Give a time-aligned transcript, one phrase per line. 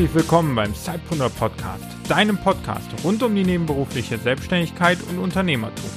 [0.00, 5.90] Herzlich willkommen beim Zeitpreneur Podcast, deinem Podcast rund um die nebenberufliche Selbstständigkeit und Unternehmertum.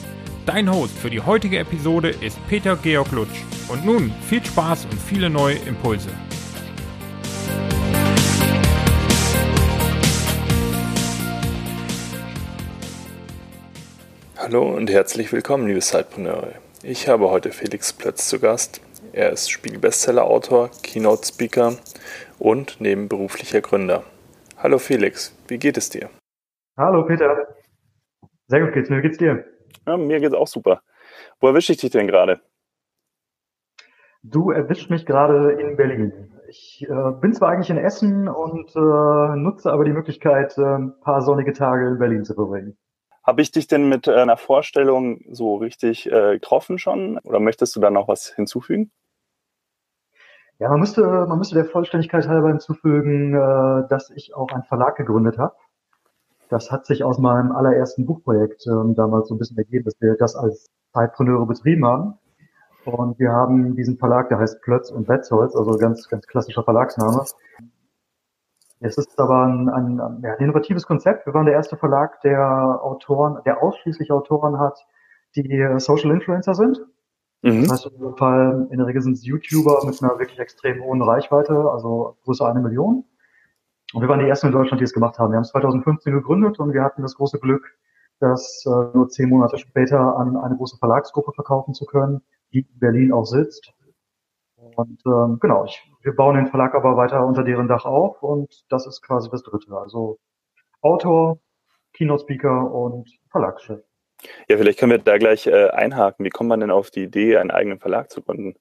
[0.45, 3.43] Dein Host für die heutige Episode ist Peter Georg Lutsch.
[3.69, 6.09] Und nun viel Spaß und viele neue Impulse.
[14.53, 16.53] Hallo und herzlich willkommen, liebe Zeitpreneure.
[16.83, 18.81] Ich habe heute Felix Plötz zu Gast.
[19.11, 21.73] Er ist Spiegel-Bestseller-Autor, Keynote-Speaker
[22.37, 24.03] und nebenberuflicher Gründer.
[24.55, 26.07] Hallo Felix, wie geht es dir?
[26.77, 27.47] Hallo Peter.
[28.45, 28.97] Sehr gut geht's mir.
[28.97, 29.43] Wie geht's dir?
[29.87, 30.83] Ja, mir geht's auch super.
[31.39, 32.39] Wo erwische ich dich denn gerade?
[34.21, 36.31] Du erwischst mich gerade in Berlin.
[36.47, 40.93] Ich äh, bin zwar eigentlich in Essen und äh, nutze aber die Möglichkeit, äh, ein
[41.01, 42.77] paar sonnige Tage in Berlin zu verbringen.
[43.23, 47.17] Habe ich dich denn mit einer Vorstellung so richtig äh, getroffen schon?
[47.19, 48.91] Oder möchtest du da noch was hinzufügen?
[50.59, 54.97] Ja, man müsste, man müsste der Vollständigkeit halber hinzufügen, äh, dass ich auch einen Verlag
[54.97, 55.55] gegründet habe.
[56.49, 60.15] Das hat sich aus meinem allerersten Buchprojekt ähm, damals so ein bisschen ergeben, dass wir
[60.15, 62.19] das als Zeitpreneure betrieben haben.
[62.85, 67.25] Und wir haben diesen Verlag, der heißt Plötz und Wetzholz, also ganz, ganz klassischer Verlagsname.
[68.83, 71.25] Es ist aber ein, ein, ein, innovatives Konzept.
[71.25, 74.77] Wir waren der erste Verlag, der Autoren, der ausschließlich Autoren hat,
[75.35, 76.81] die Social Influencer sind.
[77.43, 77.61] Mhm.
[77.63, 80.83] Das heißt, in dem Fall, in der Regel sind es YouTuber mit einer wirklich extrem
[80.83, 83.05] hohen Reichweite, also größer eine Million.
[83.93, 85.31] Und wir waren die ersten in Deutschland, die es gemacht haben.
[85.31, 87.77] Wir haben es 2015 gegründet und wir hatten das große Glück,
[88.19, 92.79] das äh, nur zehn Monate später an eine große Verlagsgruppe verkaufen zu können, die in
[92.79, 93.73] Berlin auch sitzt.
[94.75, 98.65] Und ähm, genau, ich, wir bauen den Verlag aber weiter unter deren Dach auf und
[98.69, 99.75] das ist quasi das Dritte.
[99.75, 100.19] Also
[100.81, 101.39] Autor,
[101.93, 103.81] Keynote Speaker und Verlagschef.
[104.47, 106.25] Ja, vielleicht können wir da gleich äh, einhaken.
[106.25, 108.55] Wie kommt man denn auf die Idee, einen eigenen Verlag zu gründen?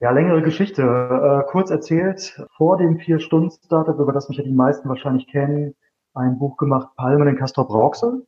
[0.00, 0.82] Ja, längere Geschichte.
[0.82, 5.74] Äh, kurz erzählt, vor dem Vier-Stunden-Startup, über das mich ja die meisten wahrscheinlich kennen,
[6.14, 8.26] ein Buch gemacht, Palmen in Castrop Rauxel,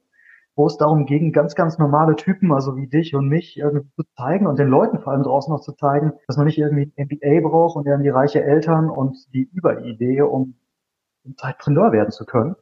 [0.56, 4.03] wo es darum ging, ganz, ganz normale Typen, also wie dich und mich, irgendwie zu
[4.16, 7.06] zeigen und den Leuten vor allem draußen noch zu zeigen, dass man nicht irgendwie ein
[7.06, 10.55] MBA braucht und irgendwie reiche Eltern und die Überidee, um
[11.37, 12.56] Zeitpreneur werden zu können,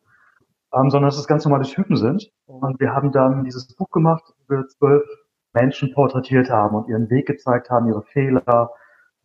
[0.73, 2.31] ähm, sondern dass es ganz normale Typen sind.
[2.47, 5.05] Und wir haben dann dieses Buch gemacht, wo wir zwölf
[5.53, 8.71] Menschen porträtiert haben und ihren Weg gezeigt haben, ihre Fehler,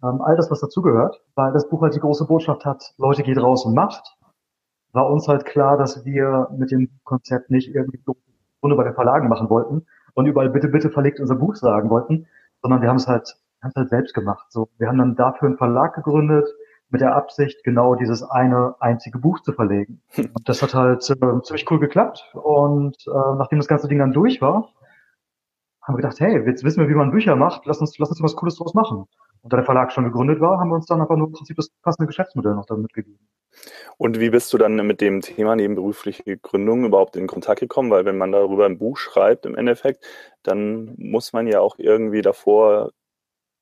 [0.03, 3.37] ähm, all das, was dazugehört, weil das Buch halt die große Botschaft hat, Leute geht
[3.37, 4.17] raus und macht.
[4.91, 7.97] War uns halt klar, dass wir mit dem Konzept nicht irgendwie
[8.63, 12.27] Runde bei den Verlagen machen wollten und überall bitte, bitte verlegt unser Buch sagen wollten,
[12.61, 14.47] sondern wir haben es halt, haben es halt selbst gemacht.
[14.49, 16.47] So, wir haben dann dafür einen Verlag gegründet,
[16.93, 20.01] mit der Absicht, genau dieses eine einzige Buch zu verlegen.
[20.15, 22.23] Und das hat halt äh, ziemlich cool geklappt.
[22.35, 24.69] Und äh, nachdem das ganze Ding dann durch war,
[25.81, 28.21] haben wir gedacht, hey, jetzt wissen wir, wie man Bücher macht, lass uns, lass uns
[28.21, 29.05] was Cooles draus machen.
[29.41, 31.57] Und da der Verlag schon gegründet war, haben wir uns dann aber nur im Prinzip
[31.57, 33.27] das passende Geschäftsmodell noch damit gegeben.
[33.97, 37.91] Und wie bist du dann mit dem Thema nebenberufliche Gründung überhaupt in Kontakt gekommen?
[37.91, 40.03] Weil wenn man darüber ein Buch schreibt im Endeffekt,
[40.43, 42.91] dann muss man ja auch irgendwie davor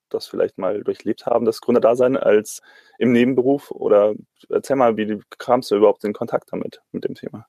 [0.10, 2.62] das vielleicht mal durchlebt haben, das Gründerdasein als
[2.98, 3.72] im Nebenberuf?
[3.72, 4.14] Oder
[4.50, 7.48] erzähl mal, wie kamst du überhaupt in Kontakt damit, mit dem Thema?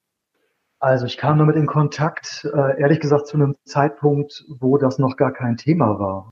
[0.78, 5.16] Also ich kam damit in Kontakt, äh, ehrlich gesagt, zu einem Zeitpunkt, wo das noch
[5.16, 6.30] gar kein Thema war.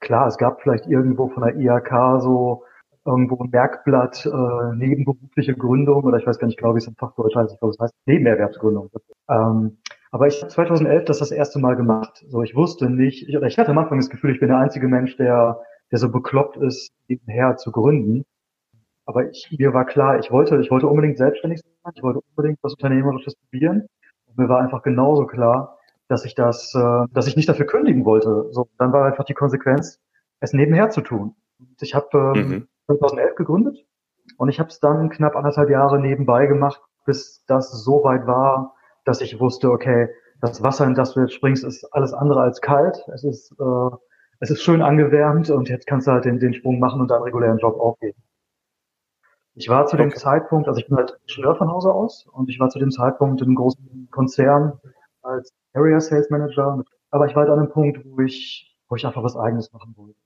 [0.00, 2.64] Klar, es gab vielleicht irgendwo von der IHK so
[3.08, 6.94] irgendwo ein Merkblatt, äh, nebenberufliche Gründung, oder ich weiß gar nicht genau, wie es im
[6.94, 8.90] Fachdeutsch heißt, ich glaube, es heißt Nebenerwerbsgründung.
[9.28, 9.78] Ähm,
[10.10, 12.24] aber ich habe 2011 das das erste Mal gemacht.
[12.28, 14.58] So, ich wusste nicht, ich, oder ich hatte am Anfang das Gefühl, ich bin der
[14.58, 15.60] einzige Mensch, der,
[15.90, 18.24] der so bekloppt ist, nebenher zu gründen.
[19.06, 22.58] Aber ich, mir war klar, ich wollte, ich wollte unbedingt selbstständig sein, ich wollte unbedingt
[22.62, 23.86] was Unternehmerisches probieren.
[24.26, 28.04] Und mir war einfach genauso klar, dass ich das, äh, dass ich nicht dafür kündigen
[28.04, 28.48] wollte.
[28.50, 29.98] So, dann war einfach die Konsequenz,
[30.40, 31.34] es nebenher zu tun.
[31.58, 32.68] Und ich habe ähm, mhm.
[32.88, 33.86] 2011 gegründet
[34.36, 38.74] und ich habe es dann knapp anderthalb Jahre nebenbei gemacht, bis das so weit war,
[39.04, 40.08] dass ich wusste, okay,
[40.40, 43.04] das Wasser, in das du jetzt springst, ist alles andere als kalt.
[43.12, 43.96] Es ist, äh,
[44.40, 47.22] es ist schön angewärmt und jetzt kannst du halt den, den Sprung machen und deinen
[47.22, 48.22] regulären Job aufgeben.
[49.54, 52.60] Ich war zu dem Zeitpunkt, also ich bin halt Ingenieur von Hause aus und ich
[52.60, 54.78] war zu dem Zeitpunkt in einem großen Konzern
[55.22, 59.04] als Area Sales Manager, aber ich war halt an einem Punkt, wo ich, wo ich
[59.04, 60.20] einfach was eigenes machen wollte.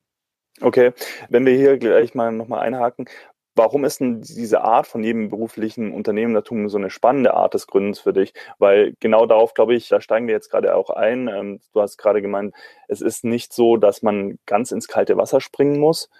[0.61, 0.93] Okay,
[1.29, 3.07] wenn wir hier gleich mal nochmal einhaken,
[3.55, 8.13] warum ist denn diese Art von nebenberuflichen Unternehmertum so eine spannende Art des Gründens für
[8.13, 8.33] dich?
[8.59, 11.29] Weil genau darauf, glaube ich, da steigen wir jetzt gerade auch ein.
[11.29, 12.55] Ähm, du hast gerade gemeint,
[12.89, 16.11] es ist nicht so, dass man ganz ins kalte Wasser springen muss.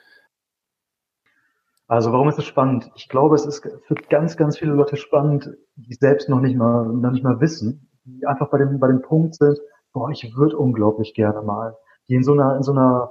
[1.89, 2.91] Also warum ist es spannend?
[2.95, 6.87] Ich glaube, es ist für ganz, ganz viele Leute spannend, die selbst noch nicht mal,
[6.87, 9.59] noch nicht mal wissen, die einfach bei dem, bei dem Punkt sind,
[9.93, 11.77] boah, ich würde unglaublich gerne mal,
[12.09, 13.11] die in so einer, in so einer,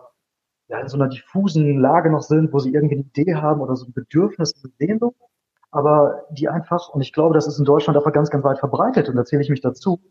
[0.71, 3.75] ja, in so einer diffusen Lage noch sind, wo sie irgendwie eine Idee haben oder
[3.75, 5.17] so ein Bedürfnis, eine Sehnsucht,
[5.69, 9.09] aber die einfach, und ich glaube, das ist in Deutschland einfach ganz, ganz weit verbreitet,
[9.09, 10.01] und da zähle ich mich dazu,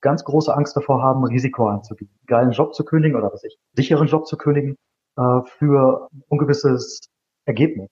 [0.00, 4.06] ganz große Angst davor haben, Risiko einzugehen, geilen Job zu kündigen oder was ich, sicheren
[4.06, 4.76] Job zu kündigen,
[5.16, 7.00] äh, für ein ungewisses
[7.44, 7.90] Ergebnis.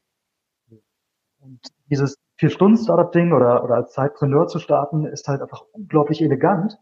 [1.39, 1.61] Und
[1.91, 6.79] dieses Vier-Stunden-Startup-Ding oder, oder als Zeitpreneur zu starten, ist halt einfach unglaublich elegant,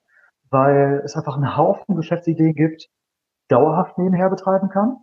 [0.50, 2.88] weil es einfach einen Haufen Geschäftsideen gibt,
[3.48, 4.98] dauerhaft nebenher betreiben kann.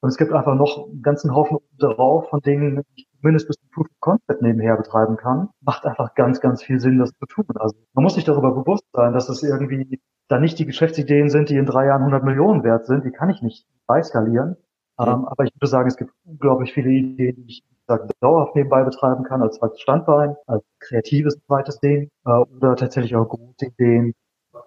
[0.00, 3.56] Und es gibt einfach noch einen ganzen Haufen drauf von Dingen, die ich zumindest bis
[3.56, 5.48] zum Proof of Concept nebenher betreiben kann.
[5.60, 7.46] Macht einfach ganz, ganz viel Sinn, das zu tun.
[7.56, 11.48] Also man muss sich darüber bewusst sein, dass es irgendwie da nicht die Geschäftsideen sind,
[11.48, 13.04] die in drei Jahren 100 Millionen wert sind.
[13.04, 14.56] Die kann ich nicht beiskalieren.
[14.98, 15.06] Mhm.
[15.06, 18.84] Um, aber ich würde sagen, es gibt unglaublich viele Ideen, die ich sagen, dauerhaft nebenbei
[18.84, 24.14] betreiben kann, als zweites Standbein, als kreatives zweites Ding äh, oder tatsächlich auch gute Ideen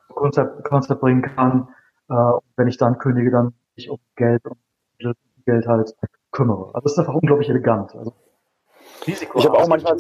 [0.10, 1.70] Konzept, Konzept bringen kann.
[2.10, 2.14] Äh,
[2.56, 4.58] wenn ich dann kündige, dann ich um Geld und
[5.46, 5.96] Geld halt
[6.32, 6.74] kümmere.
[6.74, 7.96] Also es ist einfach unglaublich elegant.
[7.96, 8.14] Also
[9.06, 9.40] Risiko.
[9.40, 9.98] Ich habe auch manchmal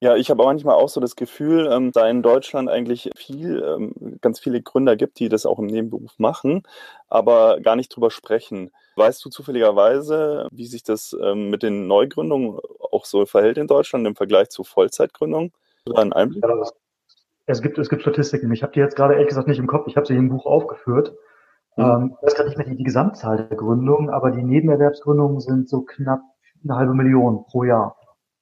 [0.00, 4.18] ja, ich habe manchmal auch so das Gefühl, ähm, da in Deutschland eigentlich viel, ähm,
[4.20, 6.64] ganz viele Gründer gibt, die das auch im Nebenberuf machen,
[7.08, 8.72] aber gar nicht drüber sprechen.
[8.96, 12.58] Weißt du zufälligerweise, wie sich das ähm, mit den Neugründungen
[12.92, 15.52] auch so verhält in Deutschland im Vergleich zu Vollzeitgründungen?
[15.94, 16.44] Ein Einblick?
[16.44, 16.62] Ja,
[17.46, 18.52] es gibt, es gibt Statistiken.
[18.52, 19.86] Ich habe die jetzt gerade ehrlich gesagt nicht im Kopf.
[19.86, 21.16] Ich habe sie im Buch aufgeführt.
[21.76, 21.84] Mhm.
[21.84, 25.68] Ähm, ich weiß gerade nicht mehr die, die Gesamtzahl der Gründungen, aber die Nebenerwerbsgründungen sind
[25.68, 26.20] so knapp
[26.64, 27.96] eine halbe Million pro Jahr.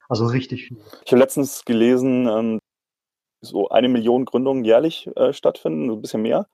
[0.08, 0.78] Also richtig viel.
[1.04, 2.58] Ich habe letztens gelesen, ähm,
[3.40, 6.46] so eine Million Gründungen jährlich äh, stattfinden, so ein bisschen mehr.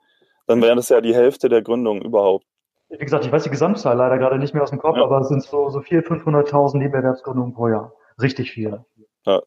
[0.46, 2.46] Dann wäre das ja die Hälfte der Gründungen überhaupt.
[2.88, 5.04] Wie gesagt, ich weiß die Gesamtzahl leider gerade nicht mehr aus dem Kopf, ja.
[5.04, 7.92] aber es sind so, so 400.000, 500.000 Nebenerwerbsgründungen pro Jahr.
[8.20, 8.84] Richtig viel.
[9.26, 9.42] Ja.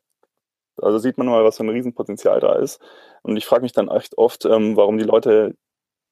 [0.77, 2.81] Also sieht man mal, was für ein Riesenpotenzial da ist.
[3.21, 5.55] Und ich frage mich dann echt oft, ähm, warum die Leute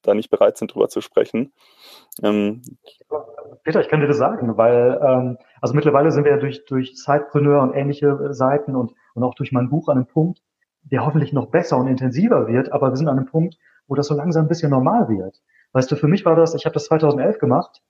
[0.01, 1.53] da nicht bereit sind, drüber zu sprechen.
[2.21, 2.61] Ähm,
[3.63, 6.95] Peter, ich kann dir das sagen, weil ähm, also mittlerweile sind wir ja durch, durch
[6.95, 10.41] Zeitpreneur und ähnliche Seiten und, und auch durch mein Buch an einem Punkt,
[10.83, 13.57] der hoffentlich noch besser und intensiver wird, aber wir sind an einem Punkt,
[13.87, 15.41] wo das so langsam ein bisschen normal wird.
[15.73, 17.81] Weißt du, für mich war das, ich habe das 2011 gemacht,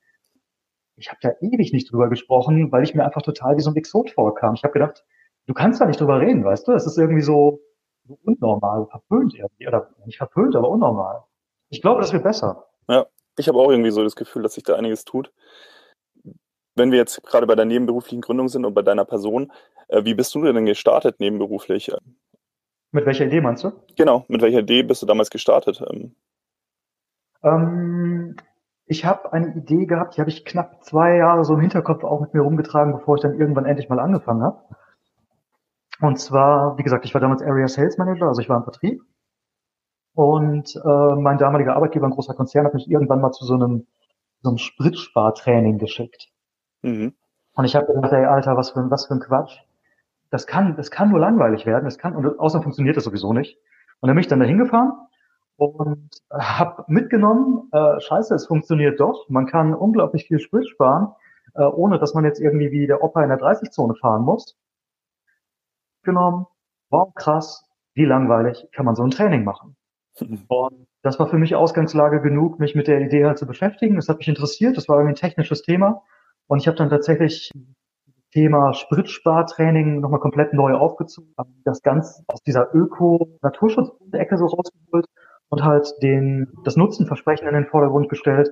[0.97, 3.75] ich habe da ewig nicht drüber gesprochen, weil ich mir einfach total wie so ein
[3.75, 4.53] Exot vorkam.
[4.53, 5.03] Ich habe gedacht,
[5.47, 6.73] du kannst da nicht drüber reden, weißt du?
[6.73, 7.59] Es ist irgendwie so,
[8.05, 9.67] so unnormal, verpönt irgendwie.
[9.67, 11.23] Oder nicht verpönt, aber unnormal.
[11.71, 12.67] Ich glaube, das wird besser.
[12.87, 13.07] Ja,
[13.37, 15.31] ich habe auch irgendwie so das Gefühl, dass sich da einiges tut.
[16.75, 19.51] Wenn wir jetzt gerade bei der nebenberuflichen Gründung sind und bei deiner Person,
[19.87, 21.91] äh, wie bist du denn gestartet nebenberuflich?
[22.91, 23.71] Mit welcher Idee meinst du?
[23.95, 25.81] Genau, mit welcher Idee bist du damals gestartet?
[25.89, 26.15] Ähm,
[27.41, 28.35] ähm
[28.85, 32.19] ich habe eine Idee gehabt, die habe ich knapp zwei Jahre so im Hinterkopf auch
[32.19, 34.61] mit mir rumgetragen, bevor ich dann irgendwann endlich mal angefangen habe.
[36.01, 39.01] Und zwar, wie gesagt, ich war damals Area Sales Manager, also ich war im Vertrieb.
[40.13, 43.87] Und äh, mein damaliger Arbeitgeber, ein großer Konzern, hat mich irgendwann mal zu so einem,
[44.41, 46.29] so einem Spritspartraining geschickt.
[46.81, 47.13] Mhm.
[47.53, 49.57] Und ich habe gedacht, ey, Alter, was für, was für ein Quatsch.
[50.29, 51.85] Das kann, das kann nur langweilig werden.
[51.85, 53.57] Das kann, und außerdem funktioniert das sowieso nicht.
[53.99, 54.93] Und dann bin ich dann dahin gefahren
[55.57, 59.29] und habe mitgenommen, äh, scheiße, es funktioniert doch.
[59.29, 61.09] Man kann unglaublich viel Sprit sparen,
[61.55, 64.57] äh, ohne dass man jetzt irgendwie wie der Opa in der 30-Zone fahren muss
[66.03, 66.47] genommen,
[66.89, 67.63] wow, krass,
[67.93, 69.75] wie langweilig kann man so ein Training machen?
[70.21, 73.95] Und das war für mich Ausgangslage genug, mich mit der Idee halt zu beschäftigen.
[73.95, 76.03] Das hat mich interessiert, das war irgendwie ein technisches Thema.
[76.47, 77.51] Und ich habe dann tatsächlich
[78.31, 81.33] Thema Spritspartraining nochmal komplett neu aufgezogen,
[81.65, 85.05] das ganz aus dieser Öko-Naturschutzecke so rausgeholt
[85.49, 88.49] und halt den, das Nutzenversprechen in den Vordergrund gestellt,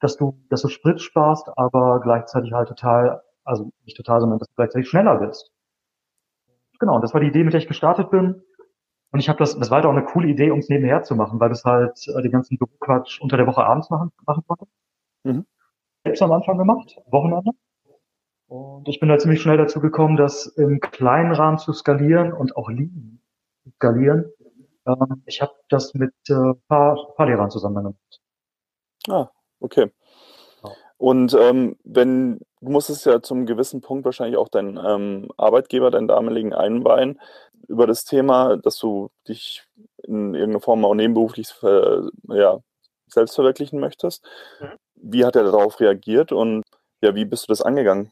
[0.00, 4.48] dass du, dass du Sprit sparst, aber gleichzeitig halt total, also nicht total, sondern dass
[4.48, 5.52] du gleichzeitig schneller wirst
[6.78, 8.42] genau, das war die Idee, mit der ich gestartet bin.
[9.10, 11.14] Und ich habe das, das war halt auch eine coole Idee, um es nebenher zu
[11.16, 14.66] machen, weil das halt äh, den ganzen Büroquatsch unter der Woche abends machen, machen konnte.
[15.24, 15.46] Mhm.
[16.04, 17.52] Selbst am Anfang gemacht, Wochenende.
[18.46, 22.56] Und ich bin da ziemlich schnell dazu gekommen, das im kleinen Rahmen zu skalieren und
[22.56, 23.22] auch lieben
[23.76, 24.30] skalieren.
[24.86, 28.20] Ähm, ich habe das mit äh, paar, paar Lehrern zusammen gemacht.
[29.08, 29.90] Ah, okay.
[30.98, 36.08] Und ähm, wenn du musstest ja zum gewissen Punkt wahrscheinlich auch deinen ähm, Arbeitgeber, deinen
[36.08, 37.20] damaligen einweihen
[37.68, 39.64] über das Thema, dass du dich
[40.02, 42.58] in irgendeiner Form auch nebenberuflich äh, ja,
[43.06, 44.26] selbst verwirklichen möchtest.
[44.60, 44.66] Mhm.
[44.94, 46.64] Wie hat er darauf reagiert und
[47.00, 48.10] ja, wie bist du das angegangen?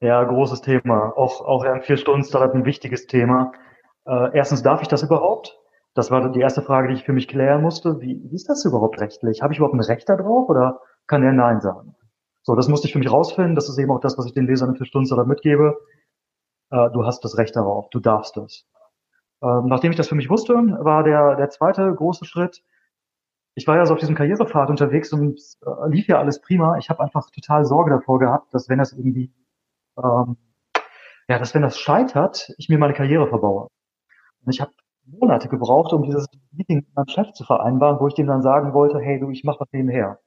[0.00, 1.12] Ja, großes Thema.
[1.16, 3.52] Auch, auch in vier Stunden Startup ein wichtiges Thema.
[4.04, 5.56] Äh, erstens, darf ich das überhaupt?
[5.94, 8.00] Das war die erste Frage, die ich für mich klären musste.
[8.00, 9.42] Wie, wie ist das überhaupt rechtlich?
[9.42, 11.94] Habe ich überhaupt ein Recht darauf oder kann er Nein sagen?
[12.42, 13.54] So, das musste ich für mich rausfinden.
[13.54, 15.78] Das ist eben auch das, was ich den Lesern in vier Stunden oder mitgebe.
[16.72, 17.90] Äh, du hast das Recht darauf.
[17.90, 18.66] Du darfst das.
[19.42, 22.64] Ähm, nachdem ich das für mich wusste, war der, der zweite große Schritt,
[23.54, 26.78] ich war ja so auf diesem Karrierepfad unterwegs und äh, lief ja alles prima.
[26.78, 29.30] Ich habe einfach total Sorge davor gehabt, dass wenn das irgendwie,
[29.98, 30.36] ähm,
[31.28, 33.68] ja, dass wenn das scheitert, ich mir meine Karriere verbaue.
[34.44, 34.72] Und ich habe
[35.04, 38.72] Monate gebraucht, um dieses Meeting mit meinem Chef zu vereinbaren, wo ich dem dann sagen
[38.72, 40.20] wollte, hey du, ich mache was nebenher.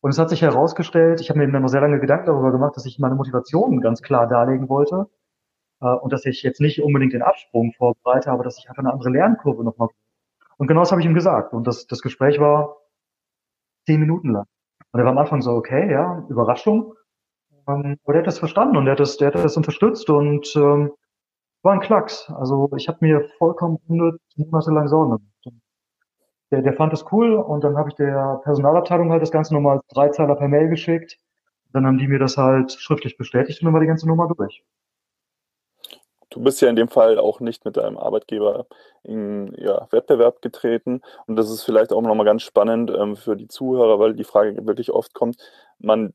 [0.00, 2.76] Und es hat sich herausgestellt, ich habe mir dann noch sehr lange Gedanken darüber gemacht,
[2.76, 5.08] dass ich meine Motivation ganz klar darlegen wollte
[5.80, 9.10] und dass ich jetzt nicht unbedingt den Absprung vorbereite, aber dass ich einfach eine andere
[9.10, 9.88] Lernkurve nochmal.
[10.56, 11.52] Und genau das habe ich ihm gesagt.
[11.52, 12.76] Und das, das Gespräch war
[13.86, 14.46] zehn Minuten lang.
[14.92, 16.94] Und er war am Anfang so, okay, ja, Überraschung.
[17.68, 20.54] Ähm, aber der hat das verstanden und der hat das, der hat das unterstützt und
[20.56, 20.92] ähm,
[21.62, 22.30] war ein Klacks.
[22.30, 25.62] Also ich habe mir vollkommen unnütz monatelang Sorgen gemacht.
[26.50, 29.76] Der, der fand das cool und dann habe ich der Personalabteilung halt das Ganze nochmal
[29.76, 31.18] als Dreizeiler per Mail geschickt.
[31.72, 34.64] Dann haben die mir das halt schriftlich bestätigt und dann war die ganze Nummer durch
[36.30, 38.66] du bist ja in dem Fall auch nicht mit deinem Arbeitgeber
[39.02, 41.02] in ja, Wettbewerb getreten.
[41.26, 44.66] Und das ist vielleicht auch nochmal ganz spannend ähm, für die Zuhörer, weil die Frage
[44.66, 45.36] wirklich oft kommt,
[45.78, 46.14] man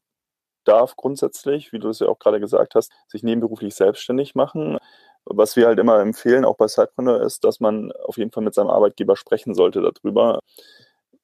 [0.65, 4.77] darf grundsätzlich, wie du es ja auch gerade gesagt hast, sich nebenberuflich selbstständig machen.
[5.25, 8.53] Was wir halt immer empfehlen, auch bei Sidepreneur, ist, dass man auf jeden Fall mit
[8.53, 10.39] seinem Arbeitgeber sprechen sollte darüber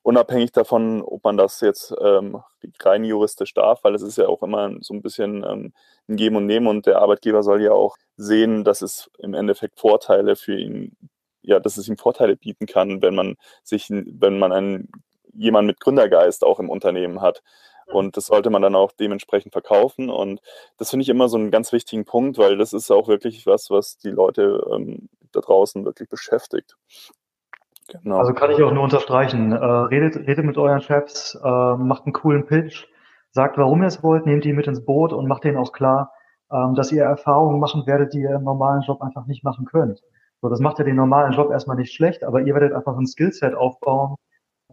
[0.04, 2.42] unabhängig davon, ob man das jetzt ähm,
[2.82, 5.74] rein juristisch darf, weil es ist ja auch immer so ein bisschen ähm,
[6.08, 9.80] ein Geben und Nehmen und der Arbeitgeber soll ja auch sehen, dass es im Endeffekt
[9.80, 10.96] Vorteile für ihn,
[11.42, 14.90] ja, dass es ihm Vorteile bieten kann, wenn man sich, wenn man einen
[15.34, 17.42] jemand mit Gründergeist auch im Unternehmen hat.
[17.88, 20.10] Und das sollte man dann auch dementsprechend verkaufen.
[20.10, 20.42] Und
[20.78, 23.70] das finde ich immer so einen ganz wichtigen Punkt, weil das ist auch wirklich was,
[23.72, 26.76] was die Leute ähm, da draußen wirklich beschäftigt.
[28.04, 28.18] Genau.
[28.18, 29.52] Also kann ich auch nur unterstreichen.
[29.52, 32.86] Äh, redet, redet mit euren Chefs, äh, macht einen coolen Pitch,
[33.32, 36.12] sagt, warum ihr es wollt, nehmt die mit ins Boot und macht denen auch klar,
[36.52, 40.02] ähm, dass ihr Erfahrungen machen werdet, die ihr im normalen Job einfach nicht machen könnt.
[40.42, 43.06] So, das macht ja den normalen Job erstmal nicht schlecht, aber ihr werdet einfach ein
[43.06, 44.16] Skillset aufbauen,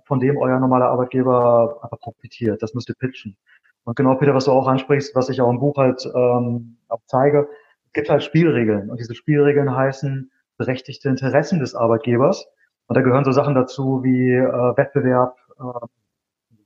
[0.04, 2.62] von dem euer normaler Arbeitgeber einfach profitiert.
[2.62, 3.36] Das müsst ihr pitchen.
[3.84, 7.00] Und genau, Peter, was du auch ansprichst, was ich auch im Buch halt ähm, auch
[7.06, 7.48] zeige,
[7.86, 8.90] es gibt halt Spielregeln.
[8.90, 12.46] Und diese Spielregeln heißen berechtigte Interessen des Arbeitgebers
[12.86, 15.86] und da gehören so Sachen dazu wie äh, Wettbewerb, äh,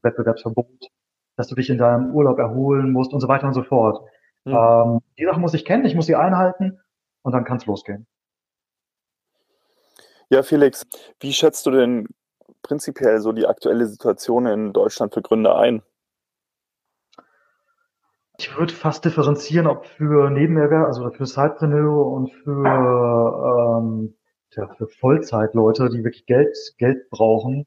[0.02, 0.88] Wettbewerbsverbot,
[1.36, 4.06] dass du dich in deinem Urlaub erholen musst und so weiter und so fort.
[4.44, 4.54] Mhm.
[4.54, 6.80] Ähm, die Sachen muss ich kennen, ich muss sie einhalten
[7.22, 8.06] und dann kann es losgehen.
[10.28, 10.86] Ja, Felix,
[11.18, 12.06] wie schätzt du denn
[12.62, 15.82] prinzipiell so die aktuelle Situation in Deutschland für Gründer ein?
[18.38, 24.14] Ich würde fast differenzieren, ob für Nebenerwerb, also für Sidepreneure und für ähm,
[24.56, 27.66] ja, für Vollzeitleute, die wirklich Geld, Geld brauchen.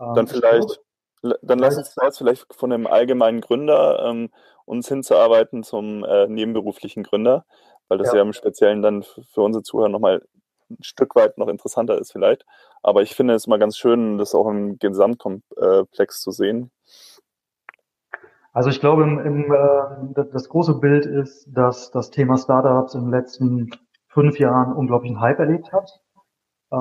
[0.00, 0.80] Ähm, dann vielleicht,
[1.22, 4.30] dann lass uns jetzt vielleicht von dem allgemeinen Gründer ähm,
[4.64, 7.44] uns hinzuarbeiten zum äh, nebenberuflichen Gründer,
[7.88, 8.16] weil das ja.
[8.16, 10.22] ja im Speziellen dann für unsere Zuhörer nochmal
[10.70, 12.46] ein Stück weit noch interessanter ist vielleicht.
[12.82, 16.70] Aber ich finde es mal ganz schön, das auch im Gesamtkomplex zu sehen.
[18.52, 23.10] Also ich glaube, im, im, äh, das große Bild ist, dass das Thema Startups im
[23.10, 23.70] letzten
[24.10, 26.00] fünf Jahren unglaublichen Hype erlebt hat,
[26.70, 26.76] äh,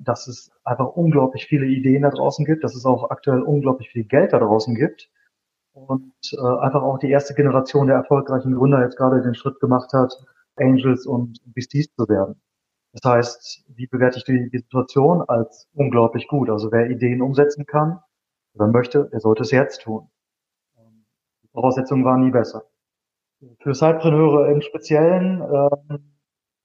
[0.00, 4.04] dass es einfach unglaublich viele Ideen da draußen gibt, dass es auch aktuell unglaublich viel
[4.04, 5.10] Geld da draußen gibt
[5.72, 9.92] und äh, einfach auch die erste Generation der erfolgreichen Gründer jetzt gerade den Schritt gemacht
[9.92, 10.14] hat,
[10.56, 12.40] Angels und VCs zu werden.
[12.92, 16.50] Das heißt, wie bewerte ich die, die Situation als unglaublich gut?
[16.50, 18.00] Also wer Ideen umsetzen kann
[18.54, 20.10] oder möchte, der sollte es jetzt tun.
[21.42, 22.64] Die Voraussetzungen waren nie besser.
[23.60, 26.11] Für Sidepreneure im Speziellen ähm,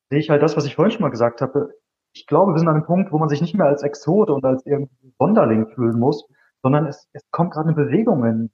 [0.09, 1.73] sehe ich halt das, was ich vorhin schon mal gesagt habe.
[2.13, 4.43] Ich glaube, wir sind an einem Punkt, wo man sich nicht mehr als Exot und
[4.45, 6.27] als irgendwie Sonderling fühlen muss,
[6.63, 8.51] sondern es, es kommt gerade eine Bewegung in,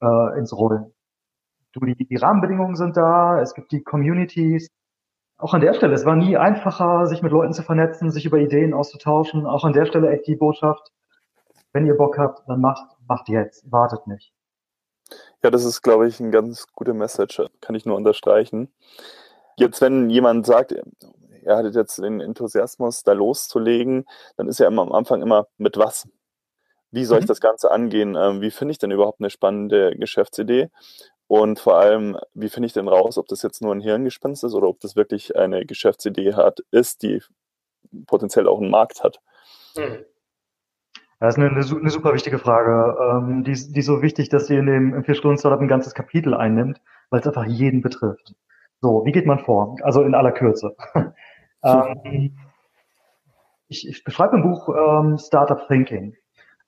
[0.00, 0.92] äh, ins Rollen.
[1.72, 4.68] Du, die, die Rahmenbedingungen sind da, es gibt die Communities.
[5.36, 8.38] Auch an der Stelle, es war nie einfacher, sich mit Leuten zu vernetzen, sich über
[8.38, 9.46] Ideen auszutauschen.
[9.46, 10.92] Auch an der Stelle echt die Botschaft,
[11.72, 14.32] wenn ihr Bock habt, dann macht, macht jetzt, wartet nicht.
[15.42, 18.72] Ja, das ist, glaube ich, ein ganz guter Message, kann ich nur unterstreichen.
[19.56, 20.74] Jetzt, wenn jemand sagt,
[21.44, 24.06] er hat jetzt den Enthusiasmus, da loszulegen,
[24.36, 26.08] dann ist ja immer am Anfang immer mit was?
[26.90, 27.28] Wie soll ich mhm.
[27.28, 28.16] das Ganze angehen?
[28.16, 30.70] Ähm, wie finde ich denn überhaupt eine spannende Geschäftsidee?
[31.26, 34.54] Und vor allem, wie finde ich denn raus, ob das jetzt nur ein Hirngespinst ist
[34.54, 37.22] oder ob das wirklich eine Geschäftsidee hat, ist, die
[38.06, 39.20] potenziell auch einen Markt hat?
[39.76, 40.04] Mhm.
[41.20, 42.96] Das ist eine, eine, super wichtige Frage.
[43.00, 46.80] Ähm, die, die ist so wichtig, dass sie in dem Vier-Stunden-Startup ein ganzes Kapitel einnimmt,
[47.08, 48.34] weil es einfach jeden betrifft.
[48.80, 49.76] So, wie geht man vor?
[49.82, 50.76] Also in aller Kürze.
[51.64, 52.36] ähm,
[53.68, 56.14] ich, ich beschreibe im Buch ähm, Startup Thinking.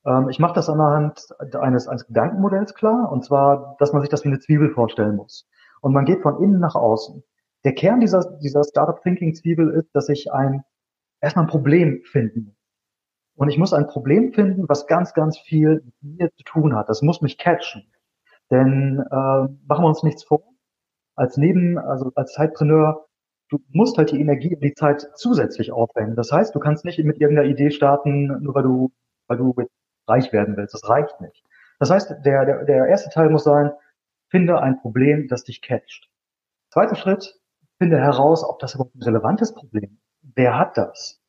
[0.07, 4.25] Ähm, ich mache das anhand eines, eines Gedankenmodells klar, und zwar, dass man sich das
[4.25, 5.49] wie eine Zwiebel vorstellen muss.
[5.81, 7.23] Und man geht von innen nach außen.
[7.65, 10.65] Der Kern dieser, dieser Startup Thinking Zwiebel ist, dass ich ein
[11.21, 12.57] erstmal ein Problem finden.
[13.35, 16.89] Und ich muss ein Problem finden, was ganz, ganz viel mit mir zu tun hat.
[16.89, 17.91] Das muss mich catchen.
[18.51, 20.43] Denn äh, machen wir uns nichts vor.
[21.17, 23.07] Als Neben, also als Zeitpreneur,
[23.49, 26.17] du musst halt die Energie und die Zeit zusätzlich aufwenden.
[26.17, 28.93] Das heißt, du kannst nicht mit irgendeiner Idee starten, nur weil du,
[29.27, 29.55] weil du
[30.07, 30.75] reich werden willst.
[30.75, 31.43] Das reicht nicht.
[31.79, 33.73] Das heißt, der, der, der erste Teil muss sein,
[34.29, 36.09] finde ein Problem, das dich catcht.
[36.71, 37.39] Zweiter Schritt,
[37.79, 40.33] finde heraus, ob das überhaupt ein relevantes Problem ist.
[40.35, 41.21] Wer hat das?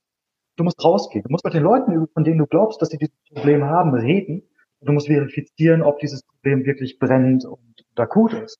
[0.56, 1.24] Du musst rausgehen.
[1.24, 4.44] Du musst mit den Leuten, von denen du glaubst, dass sie dieses Problem haben, reden.
[4.82, 8.60] Du musst verifizieren, ob dieses Problem wirklich brennt und, akut ist.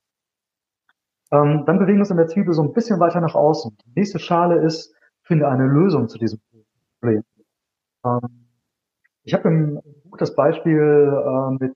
[1.30, 3.76] Ähm, dann bewegen wir uns in der Zwiebel so ein bisschen weiter nach außen.
[3.86, 6.40] Die nächste Schale ist, finde eine Lösung zu diesem
[7.00, 7.22] Problem.
[8.04, 8.48] Ähm,
[9.24, 11.74] ich habe im Buch das Beispiel äh, mit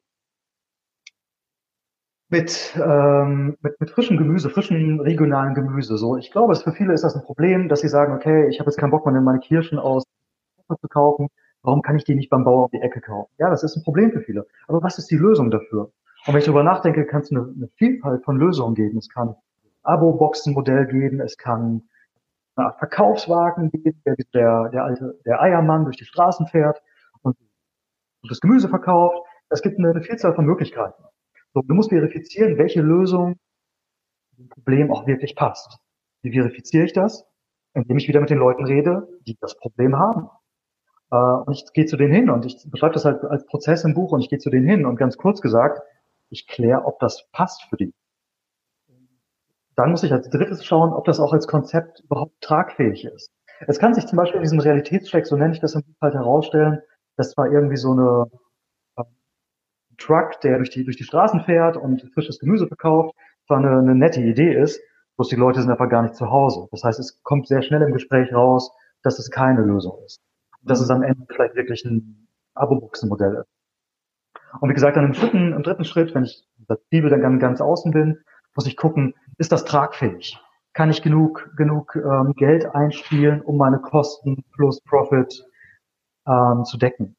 [2.32, 5.98] mit, ähm, mit, mit frischem Gemüse, frischem regionalen Gemüse.
[5.98, 8.70] So, ich glaube, für viele ist das ein Problem, dass sie sagen, okay, ich habe
[8.70, 10.04] jetzt keinen Bock mehr, meine Kirschen aus
[10.80, 11.28] zu kaufen.
[11.62, 13.30] Warum kann ich die nicht beim Bauer auf die Ecke kaufen?
[13.38, 14.46] Ja, das ist ein Problem für viele.
[14.66, 15.92] Aber was ist die Lösung dafür?
[16.26, 18.98] Und wenn ich darüber nachdenke, kann es eine, eine Vielfalt von Lösungen geben.
[18.98, 19.34] Es kann
[19.82, 21.88] Abo-Boxen-Modell geben, es kann
[22.54, 26.80] eine Art Verkaufswagen geben, der, der, der alte, der Eiermann durch die Straßen fährt
[27.22, 27.36] und,
[28.22, 29.16] und das Gemüse verkauft.
[29.48, 31.02] Es gibt eine, eine Vielzahl von Möglichkeiten.
[31.54, 33.36] So, du musst verifizieren, welche Lösung
[34.38, 35.78] dem Problem auch wirklich passt.
[36.22, 37.26] Wie verifiziere ich das?
[37.74, 40.28] Indem ich wieder mit den Leuten rede, die das Problem haben.
[41.10, 43.94] Äh, und ich gehe zu denen hin und ich beschreibe das halt als Prozess im
[43.94, 45.82] Buch und ich gehe zu denen hin und ganz kurz gesagt,
[46.32, 47.94] ich kläre, ob das passt für die.
[49.76, 53.32] Dann muss ich als drittes schauen, ob das auch als Konzept überhaupt tragfähig ist.
[53.66, 56.14] Es kann sich zum Beispiel in diesem Realitätscheck, so nenne ich das im Buch halt
[56.14, 56.80] herausstellen,
[57.16, 58.26] das war irgendwie so eine
[59.98, 63.14] Truck, der durch die, durch die Straßen fährt und frisches Gemüse verkauft,
[63.46, 64.80] zwar eine, eine nette Idee ist,
[65.16, 66.68] bloß die Leute sind einfach gar nicht zu Hause.
[66.72, 68.72] Das heißt, es kommt sehr schnell im Gespräch raus,
[69.02, 70.20] dass es keine Lösung ist.
[70.62, 73.51] dass es am Ende vielleicht wirklich ein Abo-Buchsen-Modell ist.
[74.60, 77.60] Und wie gesagt, dann im dritten, im dritten Schritt, wenn ich das Bibel dann ganz
[77.60, 78.18] außen bin,
[78.54, 80.38] muss ich gucken, ist das tragfähig?
[80.74, 85.44] Kann ich genug, genug ähm, Geld einspielen, um meine Kosten plus Profit
[86.26, 87.16] ähm, zu decken?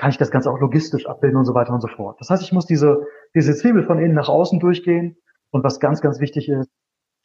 [0.00, 2.18] kann ich das Ganze auch logistisch abbilden und so weiter und so fort.
[2.20, 5.18] Das heißt, ich muss diese, diese Zwiebel von innen nach außen durchgehen.
[5.50, 6.70] Und was ganz, ganz wichtig ist,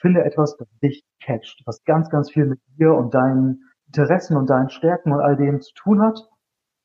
[0.01, 4.49] finde etwas, das dich catcht, was ganz, ganz viel mit dir und deinen Interessen und
[4.49, 6.19] deinen Stärken und all dem zu tun hat.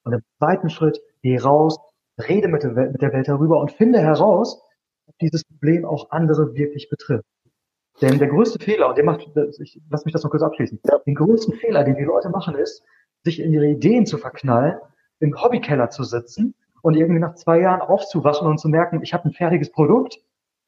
[0.04, 1.76] Und im zweiten Schritt, geh raus,
[2.28, 4.62] rede mit der, Welt, mit der Welt darüber und finde heraus,
[5.06, 7.24] ob dieses Problem auch andere wirklich betrifft.
[8.00, 9.28] Denn der größte Fehler, und der macht,
[9.61, 10.98] ich, lass mich das noch kurz abschließen, ja.
[10.98, 12.83] den größten Fehler, den die Leute machen, ist,
[13.24, 14.78] sich in ihre Ideen zu verknallen
[15.20, 19.28] im Hobbykeller zu sitzen und irgendwie nach zwei Jahren aufzuwachen und zu merken, ich habe
[19.28, 20.18] ein fertiges Produkt,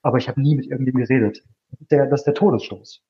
[0.03, 1.45] aber ich habe nie mit irgendjemandem geredet.
[1.91, 3.03] Der, das ist der Todesstoß.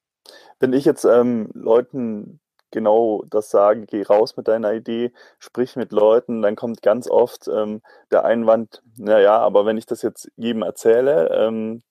[0.61, 2.41] Wenn ich jetzt ähm, Leuten
[2.73, 7.49] genau das sage, geh raus mit deiner Idee, sprich mit Leuten, dann kommt ganz oft
[7.49, 11.83] ähm, der Einwand, naja, aber wenn ich das jetzt jedem erzähle, ähm,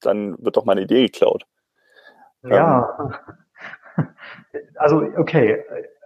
[0.00, 1.44] dann wird doch meine Idee geklaut.
[2.42, 3.14] Ja,
[3.96, 4.06] ähm.
[4.76, 5.62] also okay,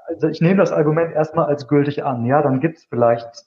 [0.06, 2.24] also ich nehme das Argument erstmal als gültig an.
[2.24, 3.46] Ja, dann gibt es vielleicht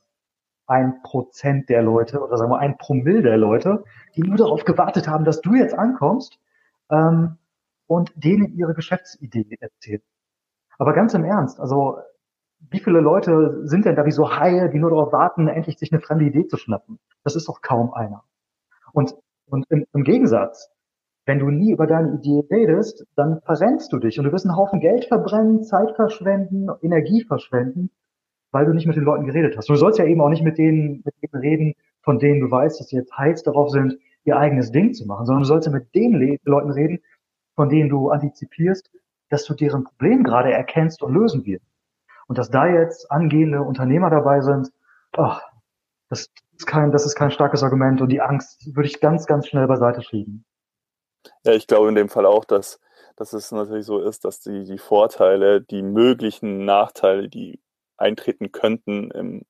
[0.67, 3.84] ein Prozent der Leute oder sagen wir ein Promille der Leute,
[4.15, 6.39] die nur darauf gewartet haben, dass du jetzt ankommst
[6.89, 7.38] ähm,
[7.88, 10.04] und denen ihre Geschäftsidee erzählt.
[10.78, 11.98] Aber ganz im Ernst, also
[12.60, 15.92] wie viele Leute sind denn da wie so Haie, die nur darauf warten, endlich sich
[15.92, 17.00] eine fremde Idee zu schnappen?
[17.24, 18.24] Das ist doch kaum einer.
[18.94, 20.70] Und, und im, im Gegensatz,
[21.26, 24.56] wenn du nie über deine Idee redest, dann verrennst du dich und du wirst einen
[24.56, 27.92] Haufen Geld verbrennen, Zeit verschwenden, Energie verschwenden,
[28.52, 29.70] weil du nicht mit den Leuten geredet hast.
[29.70, 32.50] Und du sollst ja eben auch nicht mit denen, mit denen reden, von denen du
[32.50, 35.68] weißt, dass sie jetzt heiß darauf sind, ihr eigenes Ding zu machen, sondern du sollst
[35.68, 37.00] ja mit den Le Leuten reden,
[37.56, 38.90] von denen du antizipierst,
[39.30, 41.66] dass du deren Problem gerade erkennst und lösen wirst.
[42.28, 44.72] Und dass da jetzt angehende Unternehmer dabei sind,
[45.16, 45.42] ach,
[46.10, 49.48] das ist kein, das ist kein starkes Argument und die Angst würde ich ganz, ganz
[49.48, 50.46] schnell beiseite schieben.
[51.44, 52.80] Ja, ich glaube in dem Fall auch, dass,
[53.16, 57.60] dass es natürlich so ist, dass die, die Vorteile, die möglichen Nachteile, die
[57.98, 59.46] eintreten könnten, im,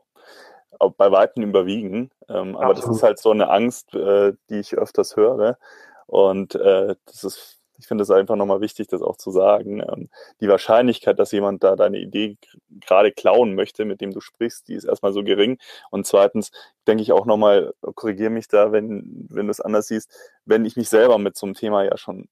[0.97, 2.11] bei Weitem überwiegen.
[2.29, 5.57] Ähm, aber das ist halt so eine Angst, äh, die ich öfters höre.
[6.05, 9.81] Und äh, das ist ich finde es einfach nochmal wichtig, das auch zu sagen.
[9.81, 10.09] Ähm,
[10.41, 12.37] die Wahrscheinlichkeit, dass jemand da deine Idee
[12.81, 15.57] gerade klauen möchte, mit dem du sprichst, die ist erstmal so gering.
[15.91, 16.51] Und zweitens
[16.87, 20.11] denke ich auch nochmal, korrigiere mich da, wenn, wenn du es anders siehst,
[20.45, 22.27] wenn ich mich selber mit so einem Thema ja schon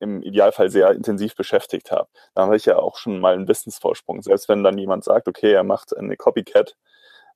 [0.00, 4.22] im Idealfall sehr intensiv beschäftigt habe, dann habe ich ja auch schon mal einen Wissensvorsprung.
[4.22, 6.76] Selbst wenn dann jemand sagt, okay, er macht eine Copycat,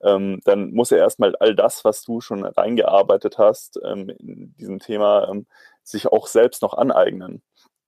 [0.03, 4.79] ähm, dann muss er erstmal all das, was du schon reingearbeitet hast ähm, in diesem
[4.79, 5.47] Thema, ähm,
[5.83, 7.43] sich auch selbst noch aneignen.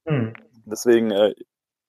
[0.05, 0.35] Mhm.
[0.65, 1.35] Deswegen, äh,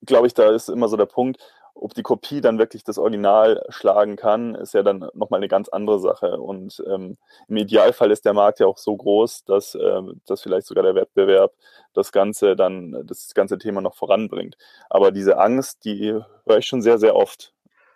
[0.05, 1.37] glaube ich, da ist immer so der Punkt,
[1.75, 5.69] ob die Kopie dann wirklich das Original schlagen kann, ist ja dann nochmal eine ganz
[5.69, 6.39] andere Sache.
[6.39, 10.67] Und ähm, im Idealfall ist der Markt ja auch so groß, dass, äh, dass vielleicht
[10.67, 11.51] sogar der Wettbewerb
[11.93, 14.55] das Ganze dann, das ganze Thema noch voranbringt.
[14.89, 16.13] Aber diese Angst, die
[16.45, 17.53] höre ich schon sehr, sehr oft.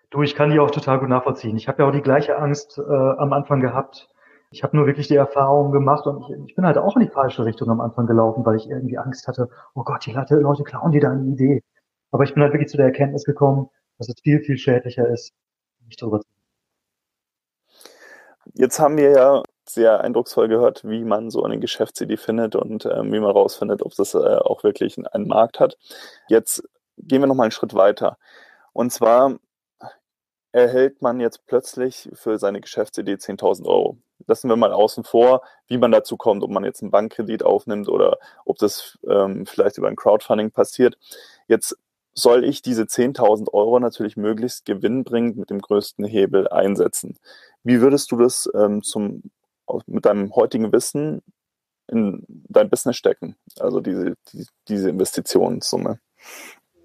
[0.09, 1.57] Du, ich kann die auch total gut nachvollziehen.
[1.57, 4.09] Ich habe ja auch die gleiche Angst äh, am Anfang gehabt.
[4.49, 7.11] Ich habe nur wirklich die Erfahrung gemacht und ich, ich, bin halt auch in die
[7.11, 10.63] falsche Richtung am Anfang gelaufen, weil ich irgendwie Angst hatte, oh Gott, die Leute, Leute
[10.63, 11.63] klauen dir da eine Idee.
[12.11, 15.33] Aber ich bin halt wirklich zu der Erkenntnis gekommen, dass es viel, viel schädlicher ist,
[15.85, 16.27] nicht drüber zu
[18.53, 23.03] Jetzt haben wir ja sehr eindrucksvoll gehört, wie man so eine Geschäftsidee findet und äh,
[23.03, 25.77] wie man rausfindet, ob das äh, auch wirklich einen Markt hat.
[26.29, 26.63] Jetzt
[26.97, 28.17] gehen wir noch mal einen Schritt weiter.
[28.73, 29.37] Und zwar
[30.57, 33.97] erhält man jetzt plötzlich für seine Geschäftsidee 10.000 Euro.
[34.25, 37.87] Lassen wir mal außen vor, wie man dazu kommt, ob man jetzt einen Bankkredit aufnimmt
[37.87, 40.97] oder ob das ähm, vielleicht über ein Crowdfunding passiert.
[41.47, 41.77] Jetzt
[42.15, 47.19] soll ich diese 10.000 Euro natürlich möglichst gewinnbringend mit dem größten Hebel einsetzen.
[47.63, 49.21] Wie würdest du das ähm, zum,
[49.85, 51.21] mit deinem heutigen Wissen
[51.87, 53.35] in dein Business stecken?
[53.59, 55.99] Also diese, die, diese Investitionssumme.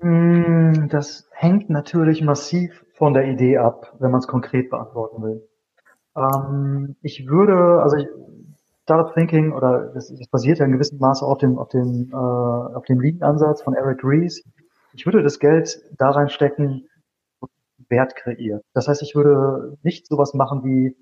[0.02, 5.48] Hm, das hängt natürlich massiv von der Idee ab, wenn man es konkret beantworten will.
[6.16, 8.08] Ähm, ich würde, also ich,
[8.82, 12.16] Startup Thinking oder das, das basiert ja in gewissem Maße auf dem, auf dem, äh,
[12.16, 14.42] auf dem Lean-Ansatz von Eric Ries.
[14.94, 16.88] Ich würde das Geld da reinstecken,
[17.88, 18.64] Wert kreiert.
[18.74, 20.96] Das heißt, ich würde nicht sowas machen wie